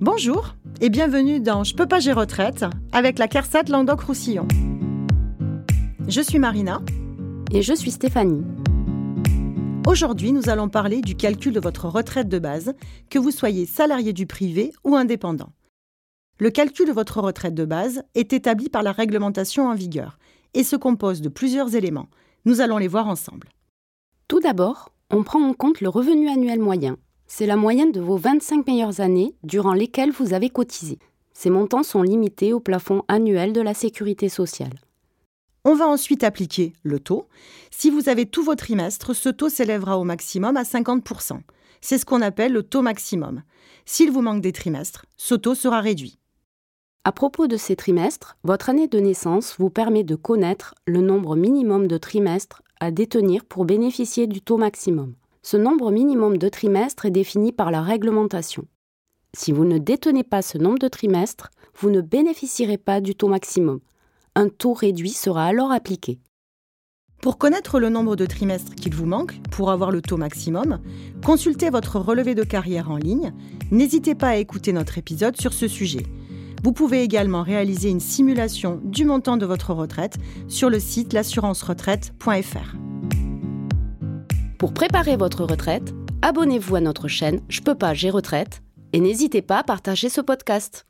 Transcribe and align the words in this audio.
Bonjour 0.00 0.54
et 0.80 0.90
bienvenue 0.90 1.40
dans 1.40 1.64
Je 1.64 1.74
peux 1.74 1.88
pas 1.88 1.98
gérer 1.98 2.20
retraite 2.20 2.64
avec 2.92 3.18
la 3.18 3.26
CARSAT 3.26 3.64
Languedoc-Roussillon. 3.64 4.46
Je 6.06 6.20
suis 6.20 6.38
Marina. 6.38 6.80
Et 7.50 7.62
je 7.62 7.74
suis 7.74 7.90
Stéphanie. 7.90 8.44
Aujourd'hui, 9.88 10.30
nous 10.30 10.50
allons 10.50 10.68
parler 10.68 11.00
du 11.00 11.16
calcul 11.16 11.52
de 11.52 11.58
votre 11.58 11.88
retraite 11.88 12.28
de 12.28 12.38
base, 12.38 12.74
que 13.10 13.18
vous 13.18 13.32
soyez 13.32 13.66
salarié 13.66 14.12
du 14.12 14.28
privé 14.28 14.72
ou 14.84 14.94
indépendant. 14.94 15.52
Le 16.38 16.50
calcul 16.50 16.86
de 16.86 16.92
votre 16.92 17.20
retraite 17.20 17.54
de 17.54 17.64
base 17.64 18.04
est 18.14 18.32
établi 18.32 18.68
par 18.68 18.84
la 18.84 18.92
réglementation 18.92 19.66
en 19.66 19.74
vigueur 19.74 20.20
et 20.54 20.62
se 20.62 20.76
compose 20.76 21.22
de 21.22 21.28
plusieurs 21.28 21.74
éléments. 21.74 22.08
Nous 22.44 22.60
allons 22.60 22.78
les 22.78 22.86
voir 22.86 23.08
ensemble. 23.08 23.48
Tout 24.28 24.38
d'abord, 24.38 24.92
on 25.10 25.24
prend 25.24 25.42
en 25.42 25.54
compte 25.54 25.80
le 25.80 25.88
revenu 25.88 26.28
annuel 26.28 26.60
moyen. 26.60 26.98
C'est 27.30 27.46
la 27.46 27.56
moyenne 27.56 27.92
de 27.92 28.00
vos 28.00 28.16
25 28.16 28.66
meilleures 28.66 29.00
années 29.00 29.34
durant 29.44 29.74
lesquelles 29.74 30.10
vous 30.10 30.32
avez 30.32 30.48
cotisé. 30.48 30.98
Ces 31.34 31.50
montants 31.50 31.82
sont 31.82 32.02
limités 32.02 32.54
au 32.54 32.58
plafond 32.58 33.04
annuel 33.06 33.52
de 33.52 33.60
la 33.60 33.74
sécurité 33.74 34.30
sociale. 34.30 34.80
On 35.64 35.74
va 35.74 35.86
ensuite 35.86 36.24
appliquer 36.24 36.72
le 36.82 36.98
taux. 36.98 37.28
Si 37.70 37.90
vous 37.90 38.08
avez 38.08 38.24
tous 38.24 38.42
vos 38.42 38.54
trimestres, 38.54 39.14
ce 39.14 39.28
taux 39.28 39.50
s'élèvera 39.50 39.98
au 39.98 40.04
maximum 40.04 40.56
à 40.56 40.62
50%. 40.62 41.38
C'est 41.82 41.98
ce 41.98 42.06
qu'on 42.06 42.22
appelle 42.22 42.54
le 42.54 42.62
taux 42.62 42.80
maximum. 42.80 43.42
S'il 43.84 44.10
vous 44.10 44.22
manque 44.22 44.40
des 44.40 44.52
trimestres, 44.52 45.04
ce 45.18 45.34
taux 45.34 45.54
sera 45.54 45.82
réduit. 45.82 46.18
À 47.04 47.12
propos 47.12 47.46
de 47.46 47.58
ces 47.58 47.76
trimestres, 47.76 48.38
votre 48.42 48.70
année 48.70 48.88
de 48.88 48.98
naissance 48.98 49.54
vous 49.58 49.70
permet 49.70 50.02
de 50.02 50.16
connaître 50.16 50.74
le 50.86 51.02
nombre 51.02 51.36
minimum 51.36 51.88
de 51.88 51.98
trimestres 51.98 52.62
à 52.80 52.90
détenir 52.90 53.44
pour 53.44 53.66
bénéficier 53.66 54.26
du 54.26 54.40
taux 54.40 54.56
maximum. 54.56 55.14
Ce 55.42 55.56
nombre 55.56 55.90
minimum 55.90 56.36
de 56.36 56.48
trimestres 56.48 57.06
est 57.06 57.10
défini 57.10 57.52
par 57.52 57.70
la 57.70 57.82
réglementation. 57.82 58.64
Si 59.36 59.52
vous 59.52 59.64
ne 59.64 59.78
détenez 59.78 60.24
pas 60.24 60.42
ce 60.42 60.58
nombre 60.58 60.78
de 60.78 60.88
trimestres, 60.88 61.50
vous 61.76 61.90
ne 61.90 62.00
bénéficierez 62.00 62.78
pas 62.78 63.00
du 63.00 63.14
taux 63.14 63.28
maximum. 63.28 63.80
Un 64.34 64.48
taux 64.48 64.72
réduit 64.72 65.10
sera 65.10 65.44
alors 65.44 65.70
appliqué. 65.70 66.18
Pour 67.22 67.36
connaître 67.36 67.80
le 67.80 67.88
nombre 67.88 68.14
de 68.14 68.26
trimestres 68.26 68.74
qu'il 68.74 68.94
vous 68.94 69.06
manque 69.06 69.40
pour 69.50 69.70
avoir 69.70 69.90
le 69.90 70.00
taux 70.00 70.16
maximum, 70.16 70.78
consultez 71.24 71.68
votre 71.68 71.98
relevé 71.98 72.34
de 72.34 72.44
carrière 72.44 72.90
en 72.90 72.96
ligne. 72.96 73.32
N'hésitez 73.70 74.14
pas 74.14 74.28
à 74.28 74.36
écouter 74.36 74.72
notre 74.72 74.98
épisode 74.98 75.40
sur 75.40 75.52
ce 75.52 75.66
sujet. 75.66 76.04
Vous 76.62 76.72
pouvez 76.72 77.02
également 77.02 77.42
réaliser 77.42 77.90
une 77.90 78.00
simulation 78.00 78.80
du 78.84 79.04
montant 79.04 79.36
de 79.36 79.46
votre 79.46 79.72
retraite 79.72 80.16
sur 80.48 80.70
le 80.70 80.80
site 80.80 81.12
l'assurance-retraite.fr. 81.12 82.76
Pour 84.58 84.74
préparer 84.74 85.16
votre 85.16 85.44
retraite, 85.44 85.94
abonnez-vous 86.20 86.74
à 86.74 86.80
notre 86.80 87.06
chaîne 87.06 87.40
Je 87.48 87.60
peux 87.60 87.76
pas, 87.76 87.94
j'ai 87.94 88.10
retraite 88.10 88.60
et 88.92 88.98
n'hésitez 88.98 89.40
pas 89.40 89.58
à 89.58 89.62
partager 89.62 90.08
ce 90.08 90.20
podcast. 90.20 90.84